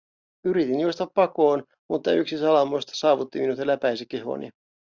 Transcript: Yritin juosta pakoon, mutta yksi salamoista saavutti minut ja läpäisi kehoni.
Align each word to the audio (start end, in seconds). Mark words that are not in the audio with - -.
Yritin 0.45 0.79
juosta 0.79 1.07
pakoon, 1.15 1.63
mutta 1.91 2.11
yksi 2.13 2.37
salamoista 2.37 2.91
saavutti 2.95 3.39
minut 3.39 3.57
ja 3.57 3.67
läpäisi 3.67 4.05
kehoni. 4.09 4.49